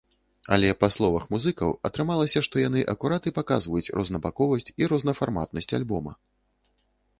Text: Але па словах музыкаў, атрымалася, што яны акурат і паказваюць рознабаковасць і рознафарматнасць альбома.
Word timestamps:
Але 0.55 0.69
па 0.83 0.87
словах 0.95 1.27
музыкаў, 1.33 1.75
атрымалася, 1.89 2.43
што 2.47 2.63
яны 2.63 2.81
акурат 2.95 3.29
і 3.31 3.35
паказваюць 3.37 3.93
рознабаковасць 4.01 4.69
і 4.81 4.91
рознафарматнасць 4.95 5.73
альбома. 5.83 6.13